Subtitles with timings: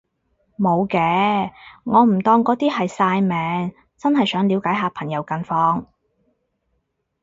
[0.57, 1.51] 無嘅，
[1.83, 5.85] 我唔當嗰啲係曬命，真係想了解下朋友近況